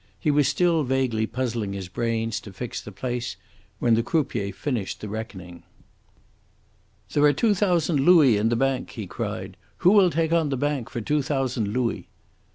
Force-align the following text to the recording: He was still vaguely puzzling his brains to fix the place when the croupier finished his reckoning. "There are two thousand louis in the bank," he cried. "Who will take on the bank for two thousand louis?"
He 0.19 0.31
was 0.31 0.47
still 0.47 0.81
vaguely 0.81 1.27
puzzling 1.27 1.73
his 1.73 1.87
brains 1.87 2.39
to 2.39 2.51
fix 2.51 2.81
the 2.81 2.91
place 2.91 3.35
when 3.77 3.93
the 3.93 4.01
croupier 4.01 4.51
finished 4.51 4.99
his 5.03 5.11
reckoning. 5.11 5.61
"There 7.13 7.23
are 7.25 7.33
two 7.33 7.53
thousand 7.53 7.99
louis 7.99 8.35
in 8.35 8.49
the 8.49 8.55
bank," 8.55 8.89
he 8.89 9.05
cried. 9.05 9.57
"Who 9.85 9.91
will 9.91 10.09
take 10.09 10.33
on 10.33 10.49
the 10.49 10.57
bank 10.57 10.89
for 10.89 11.01
two 11.01 11.21
thousand 11.21 11.67
louis?" 11.67 12.07